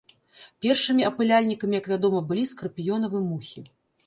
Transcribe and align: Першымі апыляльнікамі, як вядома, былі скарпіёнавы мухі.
Першымі 0.65 1.05
апыляльнікамі, 1.09 1.75
як 1.83 1.91
вядома, 1.93 2.23
былі 2.31 2.47
скарпіёнавы 2.53 3.23
мухі. 3.29 3.67